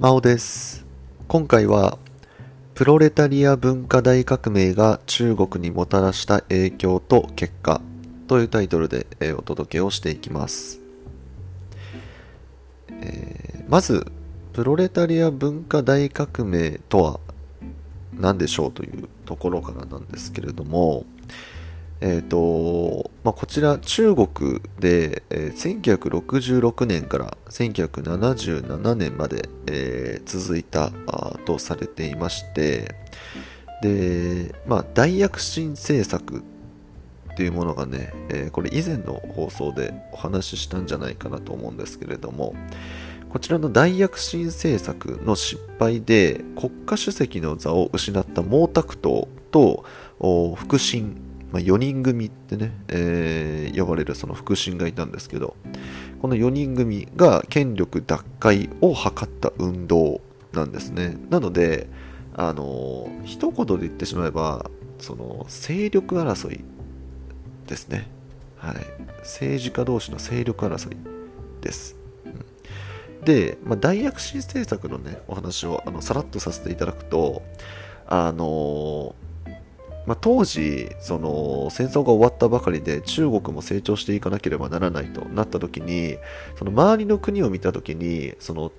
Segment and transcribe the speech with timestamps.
[0.00, 0.86] 真央です。
[1.28, 1.98] 今回は、
[2.72, 7.82] プロレタリア文化大革命が中国にもたらした影響と結果
[8.26, 10.80] というタイトルで、えお届けをしていきます。
[12.88, 14.06] えーまず、
[14.54, 17.20] プロレタリア文化大革命とは
[18.14, 21.04] 何でしょうというところからなんですけれども、
[22.02, 30.90] えーとまあ、こちら中国で、えー1966年から1977年まで、えー続いた
[31.44, 32.94] とされていまして
[33.82, 36.42] で、まあ、大躍進政策っ
[37.36, 42.54] ていうものがね、えーこれ以前の放送でお話ししたんじゃないかなと思うんですけれども
[43.28, 49.84] こちらの大躍進政策の失敗で国家主席の座を失った毛沢東と
[50.18, 55.56] お腹心まあ、4人組ってね、えー呼ばれるその腹心がいたんですけど
[56.20, 60.20] この4人組が権力奪回を図った運動
[60.52, 61.16] なんですね。
[61.30, 61.88] なので
[62.34, 66.64] あのー一言で言ってしまえばその勢力争い
[67.66, 68.08] ですね。
[68.56, 68.76] はい。
[69.20, 70.96] 政治家同士の勢力争い
[71.60, 71.96] です。
[73.24, 77.42] で、まあ、大躍進政策のねお話をあのさらっとさせていただくと
[78.06, 79.29] あのー
[80.10, 86.16] まあ、当時その戦争が終わったばかりで中国も成長していかなければならないとなった時に
[86.58, 88.72] その周りの国を見た時にその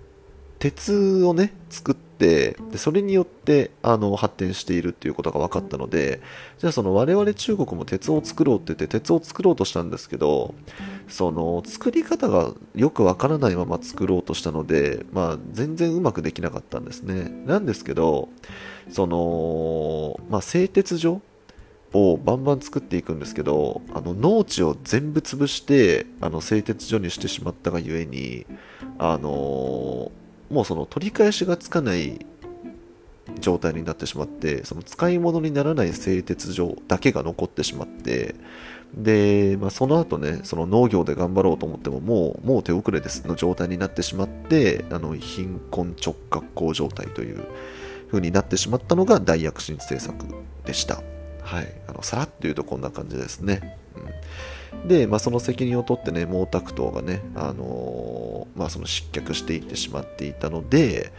[0.60, 6.20] 鉄をね作ってでそれによってあの発展しているっていうことが分かったので
[6.58, 10.54] じゃあその我々中国も鉄を作ろうって言って鉄を作ろうとしたんですけど
[11.08, 17.30] その作り方がよく分からないまま作ろうとしたので、まあ、全然うまくできなかったんですね。
[17.46, 18.28] なんですけど
[18.92, 21.22] その、まあ、製鉄所
[21.94, 28.46] をバンバン作っていくんですけどあの農地を全部潰してあの製鉄所にしてしまったがゆえに
[28.98, 30.12] あの
[30.50, 32.26] もうその取り返しがつかない
[33.40, 38.36] 状態になってしまってその使い物にならない製鉄所だけが残ってしまって
[38.94, 47.46] で、まあ、その後ねその農業で頑張ろうと思ってももうもう手遅れですの状態になってしまってあの貧困直角行状態という
[48.12, 50.26] 風になってしまったのが大躍進政策
[50.66, 51.02] でした。
[51.42, 53.78] はい、あのさらっと言うとこんな感じですね。
[54.74, 61.12] うん、で、まあ、その責任を取ってね毛沢東がね、あのーまあ、その失脚していってしまっていたので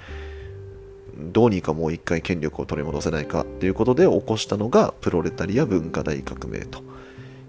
[1.18, 6.82] どうにかもう一回権力を取り戻せないかということで起こしたのがプロレタリア文化大革命と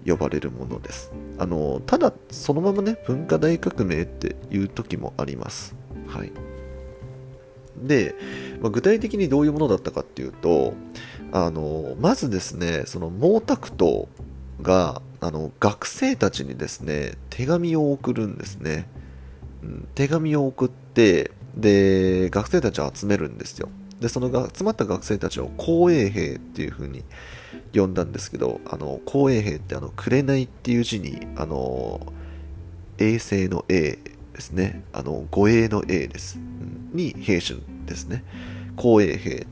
[0.06, 1.12] 呼ばれるものです。
[1.38, 5.74] あのーただそのままね文化大革命っていう時もあります。
[6.06, 6.53] はい
[7.86, 8.14] で、
[8.60, 10.74] まあ、具体的にどういうものだったかっていうと
[11.32, 14.06] あのまずですねその毛沢東
[14.62, 18.88] があの学生たちにですね手紙を送るんですね、
[19.62, 23.68] うん手紙を送ってで学生たちを集めるんですよ。
[24.00, 27.04] でそのが集まった学生たちを紅衛兵っていう風に
[27.74, 32.00] 呼んだんですけどあの紅衛兵ってあの紅っていう字にあの
[32.98, 33.98] 衛星の A
[34.34, 34.84] ですね。
[34.92, 36.38] あの護衛の A です、
[36.92, 38.24] に兵士ですね。
[38.76, 39.46] 紅衛兵っ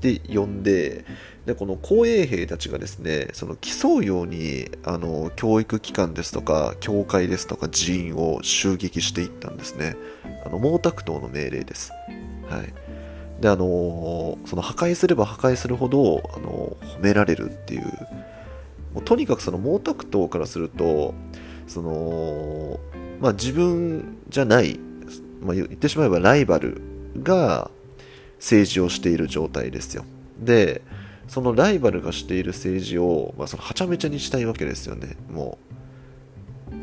[0.00, 1.04] て呼んで
[1.46, 9.96] でこの紅衛兵たちがですねその競うようにあの教育機関ですとか教会ですとか寺院を襲撃していったんですね。
[10.44, 11.92] あの毛沢東の命令です。
[12.48, 12.74] はい。
[13.40, 17.82] であのその破壊すれば破壊するほどあの褒められるっていう。
[18.94, 21.14] もうとにかくその毛沢東からすると
[21.66, 22.80] その
[23.20, 24.78] まあ自分じゃない、
[25.40, 26.80] まあ、言ってしまえばライバル
[27.22, 27.70] が
[28.38, 30.04] 政治をしている状態ですよ。
[30.38, 30.82] で
[31.28, 35.16] そのライバルがしている政治を、まあ、そのはちゃめちゃにしたいわけですよね。
[35.32, 35.58] も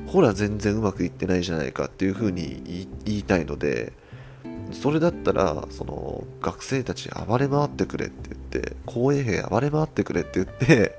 [0.08, 3.94] うほら全然うまくいってないじゃないかっていうふうに言いたいので
[4.72, 10.96] それだったらその学生たち暴れ回ってくれって言って公衛兵暴れ回ってくれって言って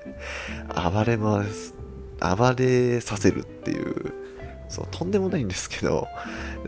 [0.69, 1.75] 暴れ回す
[2.23, 4.15] 暴れさせるっていう
[4.69, 6.09] そうとんでもないんですけど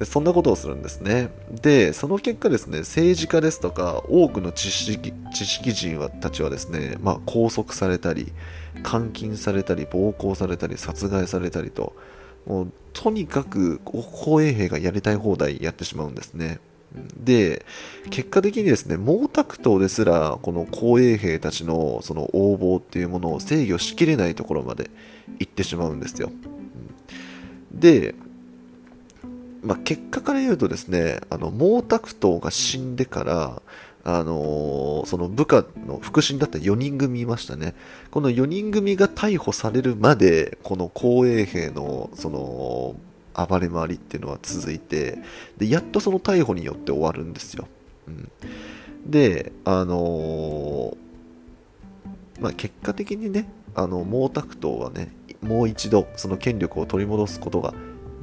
[0.05, 1.31] そんなことをするんですね。
[1.51, 8.33] でその結果ですね政治家ですとか多くの知識知識人はたちはですね、まあ、拘束されたり
[8.89, 11.95] 監禁されたり暴行されたり殺害されたりと
[12.47, 16.61] もうとにかく公衛兵がやりたい放題やってしまうんですね。
[16.94, 17.64] で
[18.11, 24.91] 結果的にですね毛沢東ですらこの公衛兵たちのその横暴っていうものを制御しきれないところまで
[25.38, 26.31] 行ってしまうんですよ
[27.73, 28.14] で、
[29.62, 33.62] まあ、結果から言うとですねあの毛沢東が死んでから
[34.05, 37.75] あのーその部下の腹心だった4人組いましたね。
[38.11, 42.97] この4人組が逮捕されるまで、この公衛兵の、その、
[43.35, 45.19] 暴れ回りっていうのは続いて、
[45.59, 47.67] で、やっとその逮捕によって終わるんですよ。
[48.07, 48.31] うん、
[49.07, 50.97] で、あのー、
[52.41, 57.75] まあ、結果的にね、あの毛沢東はね、もう一度その権力を取り戻すことが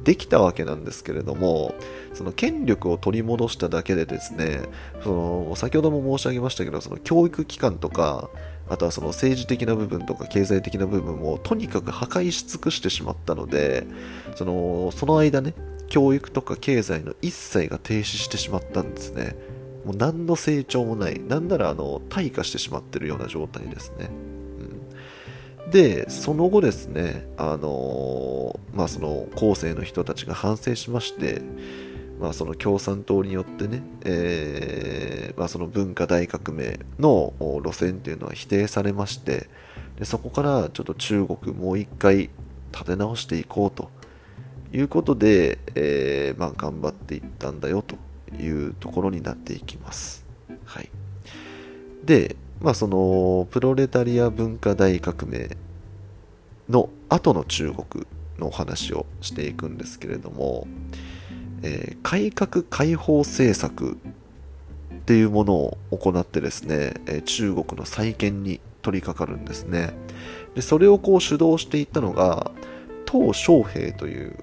[0.04, 1.74] できたわけなんですけれども、
[2.14, 4.62] その権力を取り戻しただけでですね、
[5.02, 5.10] そ
[5.48, 8.30] の先ほども申し上げましたけど、その教育機関とか、
[8.68, 13.86] あとはその政治的な部分とか経済的な部分をとにかく破壊し尽くしてしまったので、
[14.34, 15.54] そのその間ね、
[15.88, 19.36] 教育とか経済の一切が停止してしまったんですね。
[19.84, 24.10] もう何の成長もない、なんならあの退化してしまってるような状態ですね。
[25.72, 31.40] で、その後ですね、あのまあ、その後世の人たちが反省しまして、
[32.20, 39.48] まあ、その共産党によってね、えー、まあ、その文化大革命の路線っていうのは否定されまして
[39.98, 42.30] でそこからちょっと中国もう一回
[42.70, 43.90] 立て直していこうと
[44.72, 47.96] いうことで、えー、まあ、頑張っていったんだよと
[48.40, 50.24] いうところになっていきます。
[50.64, 50.90] はい、
[52.04, 55.56] で、まあ、そのプロレタリア文化大革命
[56.68, 58.06] の後の中国
[58.38, 60.68] のお話をしていくんですけれども、
[61.62, 63.98] えー、改革開放政策
[64.94, 69.92] っていうものを行ってですね、え、中国の再建に取り掛かるんですね。
[70.54, 72.52] でそれをこう主導していったのが
[73.06, 74.36] 鄧小平という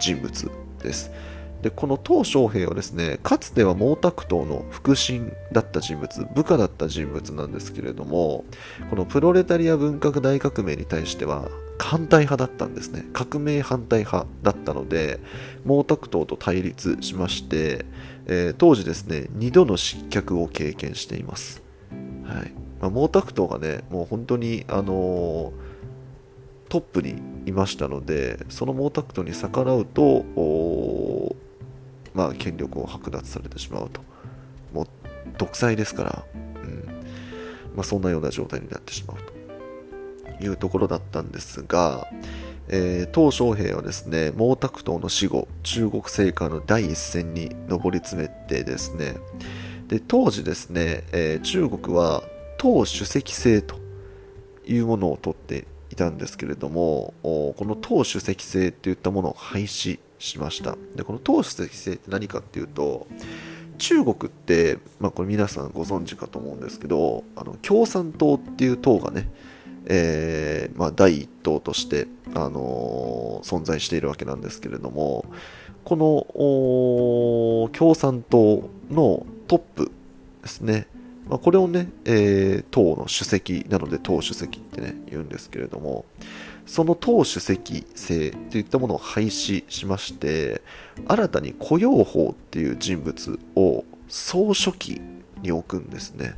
[0.00, 0.50] 人物
[0.82, 1.12] です。
[1.62, 8.44] でこの鄧小平はですねかつては毛沢東の腹心だった人物部下だった人物なんですけれども
[8.88, 11.48] このプロレタリア文化大革命に対しては
[11.78, 13.06] 反対派だったんですね。
[13.14, 15.18] 革命反対派だったので
[15.66, 17.86] 毛沢東と対立しまして、
[18.26, 21.62] えー、当時ですね2度の失脚を経験しています、
[22.24, 22.52] はい。
[22.80, 25.70] まあ、毛沢東がねもう本当にあのー
[26.70, 30.24] トップにいましたのでその毛沢東に逆らうと
[32.20, 34.02] まあ、権力を剥奪されてしまうと。
[34.74, 34.86] もう
[35.38, 36.84] 独裁ですから、うん。
[37.74, 40.44] まあ、そんなような状態になってしまうと。
[40.44, 42.06] いうところだったんですが、
[42.68, 49.16] えー、鄧小平はですね、毛沢東の死後、中国政界の第一線に上り詰めてですね、
[49.88, 52.22] で当時ですね、えー、中国は
[52.58, 53.76] 党主席制と
[54.66, 60.76] いうものをとっていたんですけれども、この党主席制といったものを廃止しました。
[60.94, 63.08] でこの党主席制って何かっていうと
[63.78, 69.28] 中国って、まあ、これ皆さんご存知かと思うんですけどあの共産党っていう党がね、
[69.86, 75.24] えー、まあ、第一党として、あのー、存在しているわけなんですけれども
[75.84, 79.90] この共産党のトップ
[80.42, 80.86] ですね、
[81.26, 86.04] まあ、これをね、えー、党の主席なので党主席ってね言うんですけれども
[86.66, 90.62] その党主席制といったものを廃止しまして
[91.08, 95.00] 新たに雇用法っていう人物を総書記
[95.42, 96.34] に置くんですね、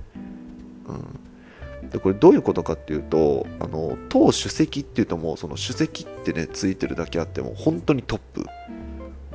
[1.82, 8.44] うん、でこれどういうことかっていうとあの党主席っていうともうその主席ってねついてるだけあっても本当にトップ。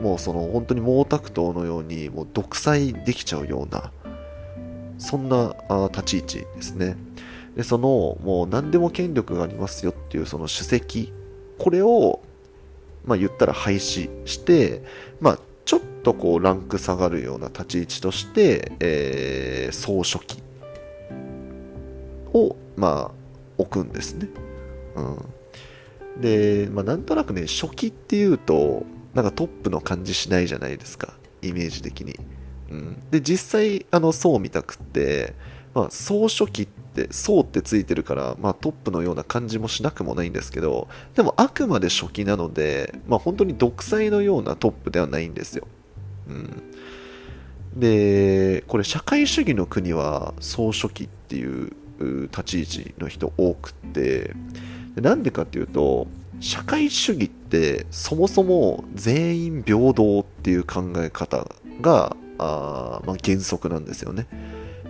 [0.01, 3.92] もうその本当に毛沢東のようにもう独裁できちゃうような
[5.00, 6.98] そんなあ立ち位置ですね。
[7.57, 11.12] で、その、もう何でも権力がありますよっていうその主席、
[11.57, 12.21] これを、
[13.04, 14.83] まあ言ったら廃止して、
[15.19, 20.43] まあちょっとこうランク下がるような立ち位置として、えー、総書記
[22.32, 23.12] を、まあ
[23.58, 24.29] 置くんですね。
[24.96, 25.01] う
[26.20, 26.22] ん。
[26.22, 31.15] で、まあなんとなくね、書記っていうと、なんかトップの感じしないじゃないですか。
[31.41, 32.20] イメージ的に。
[32.70, 33.03] うん。
[33.10, 35.34] で、実際、あの、そう見たくって、
[35.74, 36.76] まあ、総書記って、
[37.12, 45.68] 総ってついてるから、まあ、トップのような感じもしなくもないんですけど、でもあくまで書記なので、まあ、本当に独裁のようなトップではないんですよ。
[46.27, 46.63] うん。
[47.75, 54.34] で、これ社会主義の国は総書記っていう立ち位置の人多くって、
[54.96, 56.08] なんでかっていうと、
[56.39, 61.48] 社会主義ってそもそも全員平等っていう考え方
[61.82, 64.27] があ、まあ、原則なんですよね。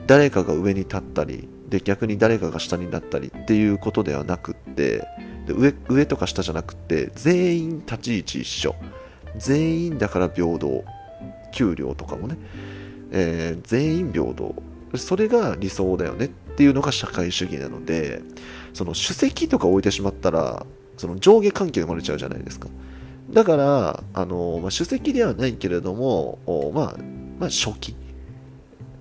[0.07, 5.07] 誰かが上に立ったりで逆に誰かが下になったりっていうことではなくって
[5.45, 8.75] で上上とか下じゃなくって全員立ち位置一緒。
[9.37, 10.83] 全員だから平等。
[11.51, 12.37] 給料とかもね、
[13.11, 14.53] えー、全員平等。
[14.95, 18.21] それが理想だよねっていうのが社会主義なので
[18.73, 20.65] その主席とか置いてしまったら
[20.97, 22.69] その上下関係生まれちゃうじゃないですか。
[23.29, 26.39] だからあの、まあ、主席ではないけれども
[26.73, 26.97] まあ
[27.39, 27.95] まあ初期。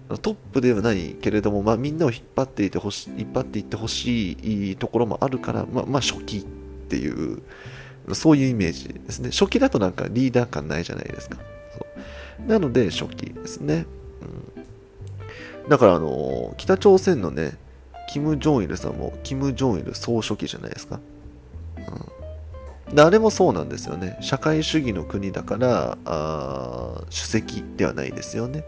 [0.09, 4.33] トップではないけれども、まあ、みんなを引っ張っていてほし引っ張っていってほし
[4.73, 6.43] いところもあるから、まあ、まあ、初期っ
[6.89, 7.43] ていう、
[8.13, 9.31] そういうイメージですね。
[9.31, 11.39] 初期だとなんかリーダー感ないじゃないですか。
[12.47, 13.87] なので、初期ですね。
[14.57, 14.67] うん。
[15.69, 17.57] だからあの北朝鮮のね
[18.09, 21.01] キム・ジョンイルさんもキム・ジョンイル総書記じゃないですか、
[22.89, 24.17] うん、であれもそうなんですよね。
[24.21, 28.65] 社会主義の国だからあ主席ではないですよね、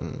[0.00, 0.18] うん、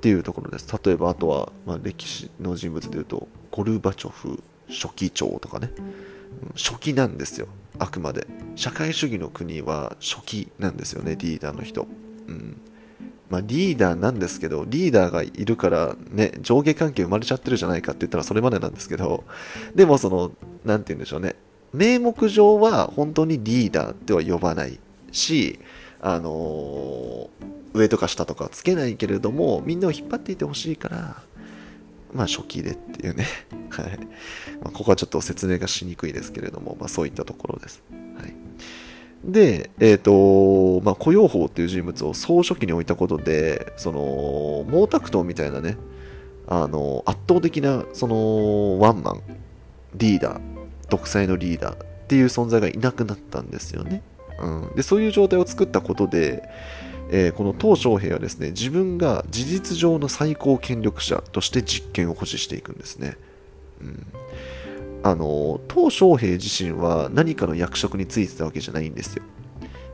[0.00, 0.66] っていうところです。
[0.82, 7.48] 例えばあとは、まあ、歴史の人物でいうとゴルバチョフ書記長とかね、うん、書記なんですよ。
[7.78, 8.26] あくまで。
[8.56, 11.86] 社会主義の国は書記なんですよねリーダーの人、
[12.28, 12.58] うん。
[13.28, 19.24] まあ、リーダーなんですけど、リーダーがいるから、ね、上下関係生まれちゃってるじゃないかって言ったらそれまでなんですけど、
[19.74, 20.32] でもその、
[20.64, 21.36] なんて言うんでしょうね、
[21.72, 24.80] 名目上は本当にリーダーっては呼ばない
[25.12, 25.60] し、
[26.00, 27.28] あのー、
[27.72, 31.22] 上とか下とかつけないけれども、みんなを引っ張っていてほしいから、
[32.12, 33.26] まあ初期でっていうね。
[33.70, 33.98] はい。
[34.62, 37.82] まあ、ここはちょっと説明がしにくいですけれども、まあそういったところです。
[38.16, 38.34] はい。
[39.24, 45.76] で、えっ、ー、と、まあ、雇用法っていう人物を総書記に置いたことで、その、毛沢東みたいなね、
[46.48, 49.22] あの、圧倒的な、その、ワンマン、
[49.94, 50.40] リーダー、
[50.88, 54.02] 独裁のリーダーっていう存在がいなくなったんですよね。
[54.40, 54.74] うん。
[54.74, 56.42] で、そういう状態を作ったことで、
[57.12, 63.16] えー、この鄧小平はですね、自分が事実上の最高権力者として実権を保持していくんですね。
[63.80, 64.06] うん。
[65.02, 69.22] あの鄧小平自身は何かの役職についてたわけじゃないんですよ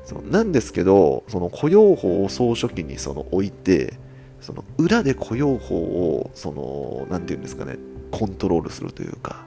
[0.05, 3.95] そうなんですけどその雇用法を総書記にその置いて
[4.41, 7.77] その裏で雇用法をその何て言うんですかね
[8.11, 9.45] コントロールするというか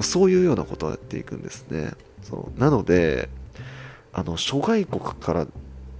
[0.00, 3.28] そういうようなことをやっていくんですねそうなので
[4.12, 5.46] あの諸外国から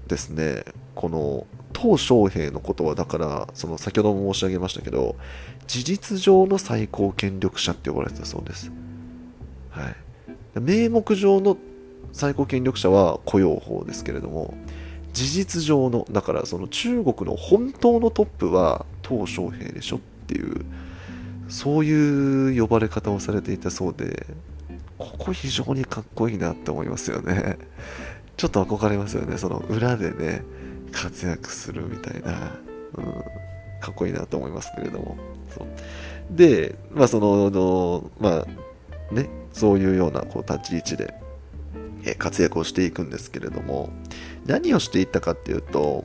[0.08, 5.16] ですねこの鄧小平のことはだからその先ほども申し上げましたけど
[5.66, 8.70] 事実上の最高権力者って呼ばれてたそうです、
[9.70, 11.56] はい、名目上の
[12.12, 14.54] 最高権力者は雇用法ですけれども
[15.12, 20.64] 事実上のだからその中国の本当のトップは鄧小平でしょっていう
[21.48, 24.26] そういう呼ばれ方をされていたそうで
[24.98, 27.58] ここ非常にかっこいいなって思いますよね。
[28.36, 29.38] ちょっと憧れますよね。
[29.38, 30.42] その裏でね
[30.94, 32.52] 活躍するみたいな、
[32.94, 33.04] うん、
[33.80, 35.16] かっこいいなと思いますけれども。
[35.56, 35.66] そう。
[36.30, 38.46] でまあそのま
[39.10, 41.14] あねそういうようなこう立ち位置で
[42.04, 43.90] え活躍をしていくんですけれども
[44.46, 46.04] 何をしていったかっていうと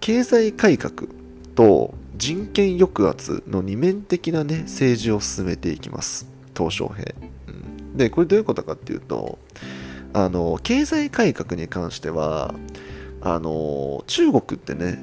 [0.00, 1.08] 経済改革
[1.54, 6.28] と人権抑圧の二面的なね政治を進めていきます。
[6.54, 7.14] 鄧小平、
[7.48, 9.38] うん、でこれどういうことかっていうと
[10.12, 12.54] あの経済改革に関しては
[13.24, 15.02] あの中国ってね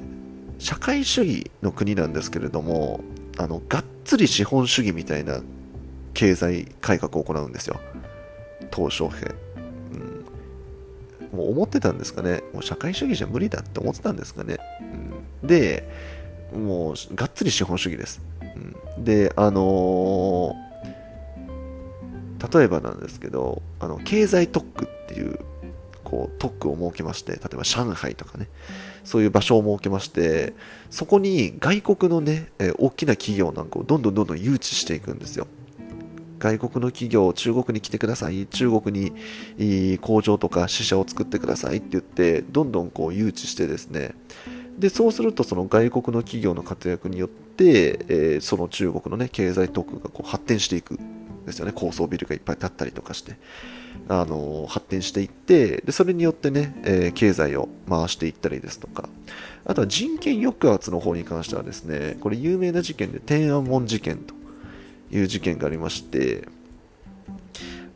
[0.58, 3.00] 社会主義の国なんですけれども
[3.36, 5.40] あのがっつり資本主義みたいな
[6.14, 7.80] 経済改革を行うんですよ。
[8.70, 9.34] 鄧小平、
[11.32, 12.42] うん、もう思ってたんですかね。
[12.52, 14.58] もう社会主義じゃ無理だって思ってたんですかね、
[15.42, 15.88] うん、で
[16.54, 18.20] もうがっつり資本主義です、
[18.96, 25.40] うん、であのー、例えばなんですけどあの経済特区っていう
[26.12, 28.48] こう特区を設けまして例えば上海とかね
[29.02, 30.52] そういう場所を設けまして
[30.90, 35.46] そこに外国のね、え大きな企業なんかをどんどんどんどん誘致していくんですよ。
[36.38, 39.12] 外国の企業、中国に来てください、中国
[39.56, 44.14] に工場とか支社を作ってくださいって言って、どんどんこう誘致してですね、
[44.76, 53.36] でそうするとその外国の企業の活躍によって、えー、その中国の、ね、経済特区がこう発展していくんですよね、高層ビルがいっぱい建ったりとかして。
[54.08, 59.08] あの発展していってでそれによってね、えー、経済を回していったりですとか。
[59.64, 64.34] あとは人権抑圧の方に関してはですねこれ有名な事件で天安門事件と
[65.10, 66.48] いう事件がありまして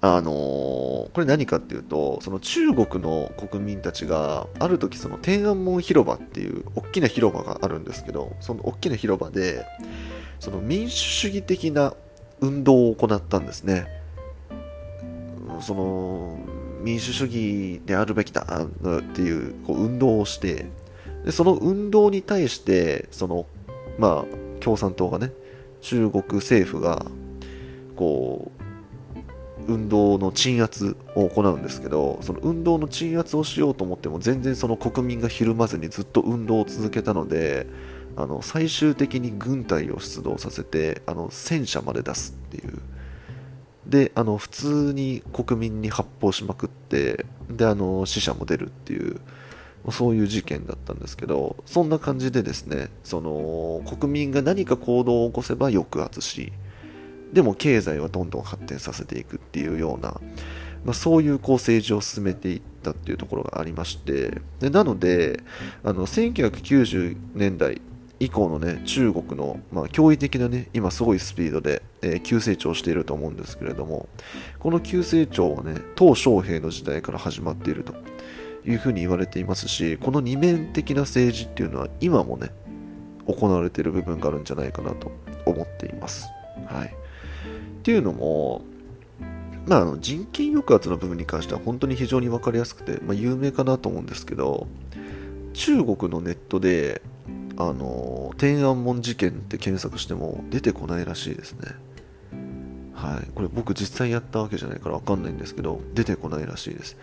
[0.00, 9.66] あのー、これ何かっていうとその中国の国民たちがある時その天安門広場っていう大きな広場があるんですけどその大きな広場で
[10.38, 11.94] その民主主義的な
[12.40, 13.86] 運動を行ったんですね。
[15.60, 16.38] その
[16.80, 20.66] 民主主義であるべきだっていうこう運動をして
[21.24, 23.46] でその運動に対してその
[23.98, 25.32] まあ共産党がね
[25.80, 27.06] 中国政府が
[27.96, 28.66] こう
[29.72, 37.66] 運動の鎮圧を行うんですけどその運動の鎮圧をしようと思っても全然その国民がひるまずにずっと運動を続けたので
[38.16, 42.80] あの最終的に軍隊を出動させてあの戦車まで出すっていう
[43.86, 49.20] であの普通に国民に発砲しまくってであの死者も出るっていう
[49.92, 56.52] そういう事件だったんですけどそんな感じでですねその国民が何か行動を起こせば抑圧し
[57.32, 60.20] でも経済はどんどん発展させていくっていうような、
[60.84, 65.42] まあ、そういうこう政治を進めていったっていうところがありましてでなので
[65.84, 67.80] あの1990年代
[68.18, 74.08] 以降のね、中国の、まあ、驚異的なね、今すごいスピードで、えー、急成長していると思うんですけれども、
[74.58, 77.94] この急成長はね、鄧小平の時代から始まっていると
[78.66, 82.50] いうふうに言われていますし、この二面的な政治っていうのは今もね、
[83.26, 85.12] 行われている部分があるんじゃないかなと
[85.44, 86.26] 思っています。
[86.66, 86.88] はい。
[86.88, 86.90] っ
[87.82, 88.62] ていうのも、
[89.66, 94.66] まあ、あの人権抑圧の部分に関しては本当に非常に分かりやすくて、まあ、有名かなと思うんですけど、
[95.52, 97.02] 中国のネットで、
[97.58, 101.68] あの、天安門事件って検索しても出てこないらしいですね。
[102.94, 103.30] はい。
[103.34, 106.96] これ僕実際やったわけじゃないから分かんないんですけど、出てこないらしいです。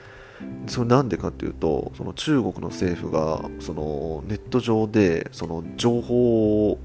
[0.68, 6.80] それなんでかっていうと、その中国の政府が、そのネット上で、その情報を、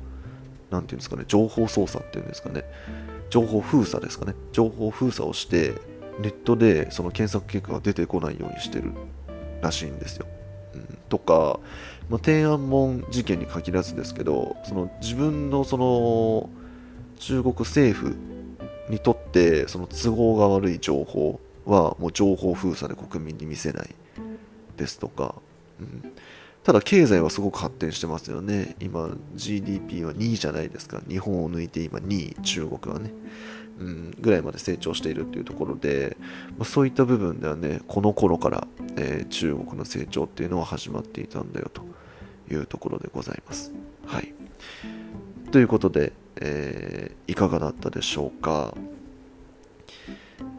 [0.71, 2.65] なんていうんですかね、情報操作っていうんですかね、
[3.31, 5.75] 情報封鎖ですかね情報封鎖をして
[6.21, 8.93] ネットでその検索結果が出てこないようにしてる
[9.61, 10.27] らしいんですよ、
[10.75, 11.61] うん、とか、
[12.09, 16.49] まあ、天安門事件に限らずですけどその自分のその
[17.19, 18.17] 中国政府
[18.89, 23.95] にとってその都合が悪い情報はもう情報封鎖で国民に見せない
[24.77, 25.35] ですとか、
[25.81, 26.13] うん、
[26.65, 28.77] ただ経済はすごく発展してますよね。
[28.81, 31.01] 今 GDP は2位じゃないですか。
[31.09, 33.11] 日本を抜いて今2位、中国はね。
[33.81, 36.17] うん、ぐらいまで成長しているっていうところで、
[36.57, 38.67] まあ、そういった部分ではね、この頃から、
[38.97, 41.83] えー、中国の成長っていうのは始まっていたんだよと
[42.53, 43.73] いうところでございます。
[44.07, 44.35] はい。
[45.53, 48.75] ということで、えー、いかがだったでしょうか。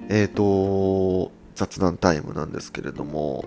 [0.10, 3.46] えっ、ー、と、雑談タイムなんですけれども、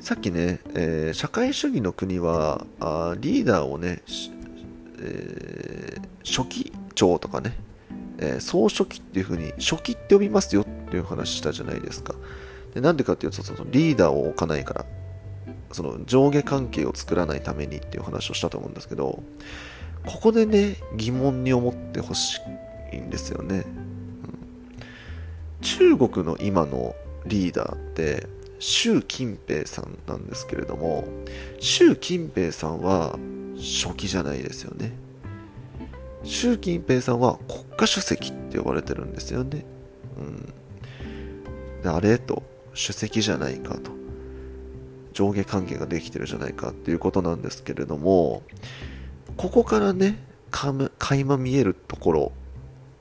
[0.00, 4.02] さっきね、えー、社会主義の国はあリーダーをね、
[4.98, 7.56] えー、初期長とかね、
[8.22, 12.14] えー、総書記っていう風に初期って呼びますよっていう話したじゃないですか。
[12.72, 14.86] でなんでかっていうとそのリーダーを置かないから
[15.72, 19.22] その上下関係を作らないためにっていう話をしたと思うんですけど
[20.06, 22.40] ここでね疑問に思ってほし
[22.92, 23.64] いんですよね、うん、
[25.60, 26.94] 中国の今の
[27.26, 28.26] リーダーって
[28.58, 31.04] 習近平さんなんですけれども
[31.60, 33.18] 習近平さんは
[33.56, 34.92] 初期じゃないですよね。
[36.24, 39.64] 習近平さんは国家主席って呼ばれてるんですよね。
[40.18, 41.82] うん。
[41.82, 42.42] であれと
[42.74, 43.90] 主席じゃないかと。
[45.12, 48.42] 上下関係ができてるじゃないかっていうことなんですけれども
[49.36, 50.18] ここからね
[50.50, 52.32] かむ垣間見えるところ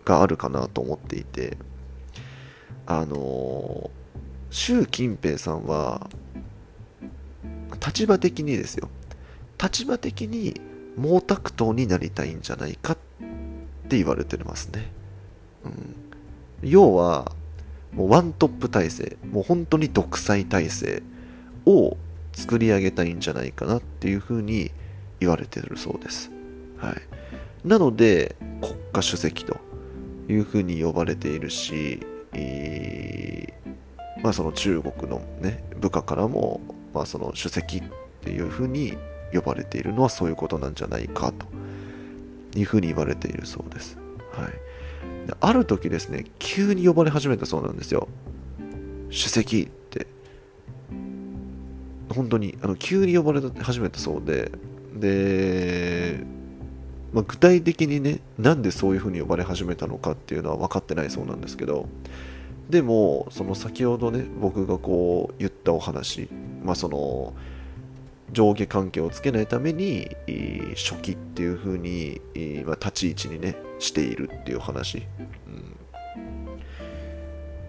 [0.04, 1.58] があるかなと思っていて
[2.86, 3.90] あの
[4.50, 6.10] 習近平さんは
[7.86, 8.90] 立場的にですよ。
[9.62, 10.60] 立場的に
[10.98, 12.98] 毛沢東になりたいんじゃないかっ
[13.92, 14.90] って言われてますね、
[15.66, 15.96] うん、
[16.62, 17.34] 要は
[17.92, 21.04] もうワントップ体制もう本当に独裁体制
[21.66, 21.98] を
[22.32, 24.72] 作り上げたいんじゃないかなっていうふうに
[25.20, 26.32] 言われてるそうです、
[26.78, 29.58] はい、なので国家主席と
[30.30, 32.00] いうふうに呼ばれているし、
[32.32, 36.62] えーまあ、その中国の、ね、部下からも、
[36.94, 37.84] まあ、その主席っ
[38.22, 38.98] ていうふうに
[39.34, 41.46] 呼ばれているのはそういうことなんじゃないかと。
[42.56, 43.98] いうふうに言われているそうです。
[44.32, 48.08] はい、である時ですね、急に呼ばれ始めたそうなんですよ。
[49.10, 50.08] 主席って。
[52.10, 54.52] 本当にあの急に呼ばれ始めたそうで、
[54.94, 56.26] で、
[57.14, 61.88] まあ、具体的にね、なんでそういうふうに呼ばれ始めたのかっていうのは分かってないそうなんですけど、
[62.70, 66.30] でもその先ほどね僕がこう言ったお話
[66.64, 67.34] まあその
[68.32, 70.16] 上下関係をつけないために
[70.76, 72.22] 初期っていう風に、
[72.66, 75.04] まあ、立ち位置にねしているっていう話、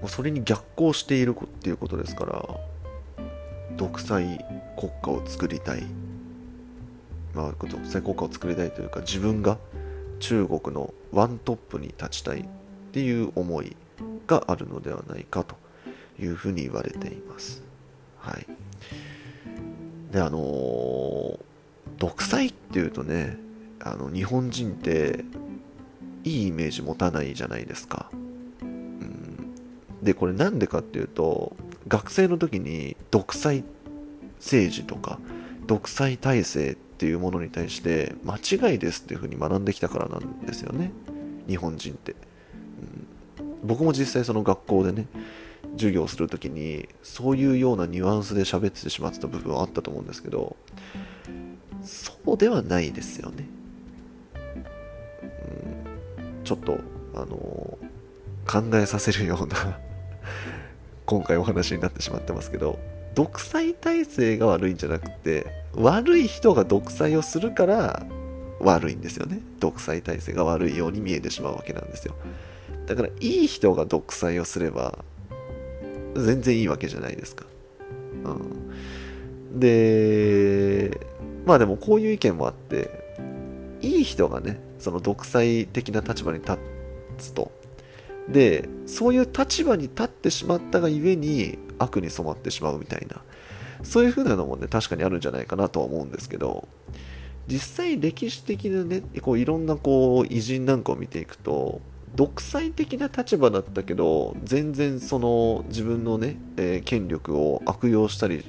[0.02, 2.48] うん、それに逆行しているっていうことですから
[3.76, 4.44] 独裁
[4.78, 5.82] 国家を作りたい
[7.34, 9.58] まあ独裁国家を作りたいというか自分が
[10.20, 12.44] 中国のワントップに立ちたいっ
[12.92, 13.76] ていう思い
[14.26, 15.56] があるのではないかと
[16.20, 17.64] いうふうに言われています。
[18.18, 18.46] はい。
[20.12, 21.38] で、あのー、
[21.98, 23.38] 独裁っていうとね、
[23.80, 25.24] あの日本人って
[26.24, 28.10] いいイメージ持たないじゃないですか。
[28.62, 29.54] うん、
[30.02, 31.56] で、これなんでかっていうと、
[31.88, 33.64] 学生の時に独裁
[34.38, 35.18] 政治とか
[35.66, 40.92] 独裁体制っていうものに対して間違いですっていうふうに学んできたからなんですよね。
[41.48, 42.12] 日本人って。
[42.12, 43.12] うん
[43.64, 45.06] 僕も実際その学校でね
[45.72, 50.56] 授業する時にそういうようなニュアンスで喋ってしまってた部分はあったと思うんですけど
[51.82, 53.46] そうではないですよね、
[56.26, 56.78] うん、ちょっと
[57.14, 57.78] あの
[58.46, 59.78] 考えさせるような
[61.06, 62.78] 今回お話になってしまってますけど
[63.14, 68.06] 独裁体制が悪いんじゃなくて悪い人が独裁をするから
[68.62, 69.40] 悪いんですよね。
[69.58, 72.14] 独裁体制が悪いように見えてしまうわけなんですよ。
[72.86, 75.04] だから、いい人が独裁をすれば、
[76.14, 77.46] 全然いいわけじゃないですか。
[78.24, 79.60] うん。
[79.60, 81.00] で、
[81.46, 82.90] まあでもこういう意見もあって、
[83.80, 86.58] いい人がね、その独裁的な立場に立
[87.18, 87.50] つと。
[88.28, 93.22] で、そういう立場に立ってしまったがゆえに悪に染まってしまうみたいな、
[93.82, 96.68] そういう風なのもね、確かにあるんじゃないかなとは思うんですけど、
[97.48, 101.80] 実際歴史的なね、こういろんなこう偉人なんかを見ていくと、
[102.14, 108.44] 独裁的な立場だったけど、全然その自分のね、えー、権力を悪用したり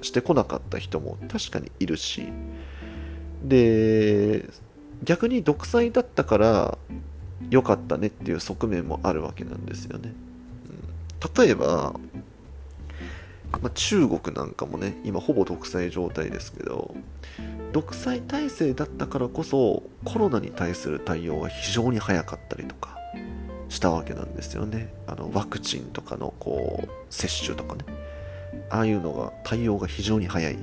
[0.00, 2.28] してこなかった人も確かにいるし、
[3.44, 4.48] で、
[5.02, 6.78] 逆に独裁だったから
[7.48, 10.12] 良かったねっていう側面もあるわけなんですよね。
[11.22, 11.94] うん、例えば、
[13.60, 16.94] まあ、中国なんかもね、今ほぼ独裁状態ですけど、
[17.72, 22.99] 独裁体制だったからこそコロナに対する対応が非常に早かったりとか
[23.70, 24.92] したわけなんですよね。
[25.06, 27.84] あのワクチンとかのこう接種とかね。
[28.68, 30.58] ああいうのが対応が非常に早い。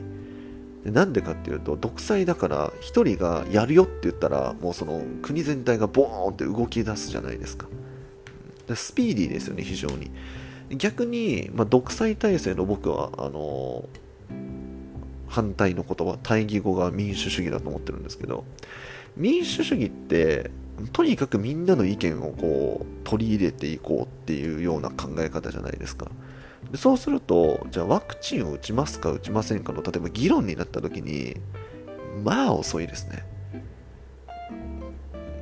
[0.84, 7.68] でなんでかっていうと独裁だから1人がやるよって言ったらもうその国全体がボーンって動き出すじゃないですか。
[8.68, 10.12] でスピーディーですよね、非常に。
[10.70, 13.88] 逆に、まあ、独裁体制の僕はあの
[15.28, 18.44] 反対の言葉対義語が民主主義だと思ってるんですけど
[19.16, 20.52] 民主主義って
[20.94, 26.12] とにかくみんなの意見をこう取り入れていこうっていうような考え方じゃないですか。
[26.72, 31.38] でそうするとじゃあワクチンを打ちますか打ちませんかの例えば議論になった時に
[32.24, 33.26] まあ遅いですね。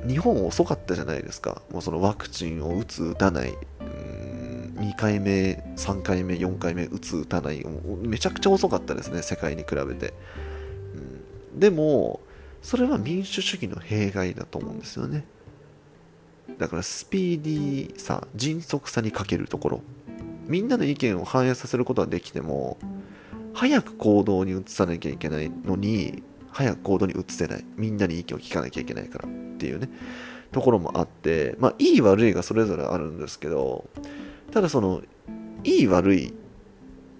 [0.06, 1.62] 日本遅かったじゃないですか。
[1.70, 3.54] もうそのワクチンを打つ打たない。
[4.76, 7.64] 2回目、3回目、4回目打つ打たない。
[8.02, 10.12] めちゃくちゃ遅かったですね、世界に比べて。
[11.52, 12.20] うん、でも、
[12.66, 15.24] それは民主主義の弊害だと思うんですよね。
[16.58, 19.82] だからスピーディーさ、迅速さに欠けるところ。
[20.48, 22.76] みんなの意見を反映させることはできても、
[23.54, 27.64] 早く行動に移さなきゃいけないのに、早く行動に移せない。
[27.76, 29.88] みんなに意見を聞かなきゃいけないからっていうね、
[30.50, 33.88] ところもあって、まあ、いい悪いがそれぞれあるんですけど、
[34.50, 35.02] ただその、
[35.62, 36.34] いい悪い、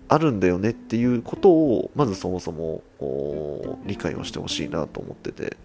[0.09, 2.83] あるんだよねっていうことを、まずそもそも
[3.87, 5.57] 理解をしてほしいなと思ってて、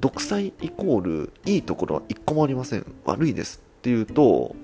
[0.00, 2.86] 独裁イコール、いいところは一個もありません。
[3.04, 4.54] 悪いですっていうと、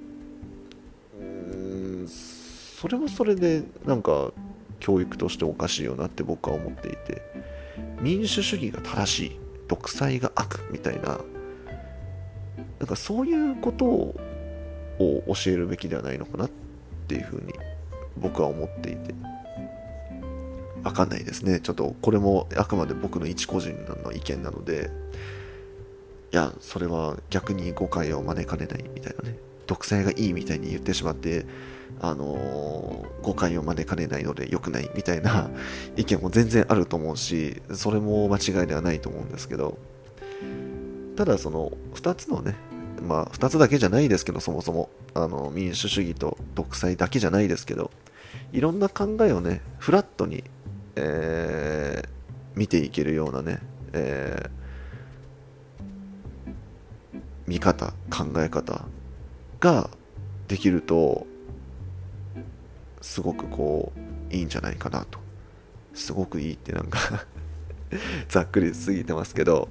[1.21, 4.33] うん、それもそれで、なんか、
[4.79, 7.23] 教育としておかしいよなって僕は思っていて、
[8.01, 11.19] 民主主義が正しい、独裁が悪みたいな、
[12.79, 14.21] なんかそういうことを
[14.99, 16.51] を教えるべきではないのかなっ
[17.09, 17.53] ていうふうに
[18.19, 19.15] 僕は思っていて。
[20.83, 21.61] わかんないですね。
[21.61, 23.75] ちょっとこれもあくまで僕の一個人
[24.05, 24.91] の意見なので。
[26.33, 29.39] いやそれは逆に誤解を招かれないみたいなね。
[29.67, 31.47] 独裁がいいみたいに言ってしまって
[32.01, 35.51] あのー、誤解を招かれないので良くないみたいな
[35.97, 39.79] 意見も全然あると思うしそれも間違いではないと思うんですけど。
[41.17, 42.55] ただその2つのね
[43.03, 47.91] まあ、2つだけじゃないですけど、そもそも、あの、民主主義と独裁だけじゃないですけど、
[48.53, 50.45] いろんな考えをね、フラットに、
[50.97, 52.09] えー、
[52.59, 53.61] 見ていけるようなね、
[53.93, 58.87] えー、見方、考え方
[59.61, 59.91] が
[60.49, 61.27] できると、
[63.01, 63.93] すごくこ
[64.31, 65.19] う、いいんじゃないかなと。
[65.95, 67.27] すごくいいってなんか
[68.29, 69.69] ざっくり過ぎてますけど、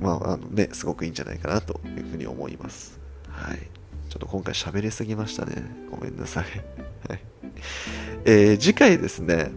[0.00, 2.98] まあ、あのね、すごくいいんじゃないかなというふうに思います。
[3.28, 3.58] はい。
[4.08, 5.62] ちょっと今回喋りすぎましたね。
[5.90, 6.44] ごめんなさい。
[7.08, 7.20] はい。
[8.24, 9.50] えー、次回ですね、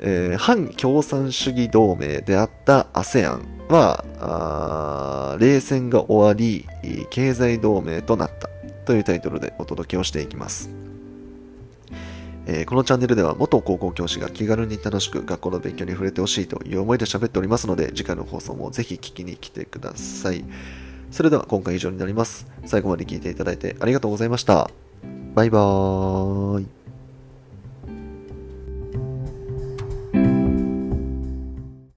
[0.00, 6.66] えー、反共産主義同盟であった ASEAN は、冷戦が終わり、
[7.10, 8.48] 経済同盟となった
[8.84, 10.70] というタイトルでお届けをしていきます。
[12.46, 20.44] えー、このチャンネルでは元高校教師が気軽に楽しく学校の勉強に触れてほしいという思いで喋っておりますので、次回の放送もぜひ聞きに来てください。
[21.12, 22.46] それでは今回以上になります。
[22.66, 24.70] 最後まで聞いていただいてありがとうございました。
[25.34, 26.81] バイバーイ。